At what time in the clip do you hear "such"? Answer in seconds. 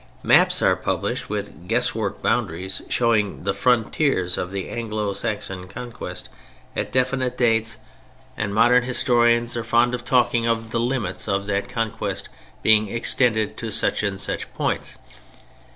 13.69-14.01, 14.19-14.51